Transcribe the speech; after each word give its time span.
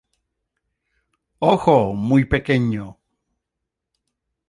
Ojo 1.53 1.93
muy 1.93 2.25
pequeño. 2.25 2.97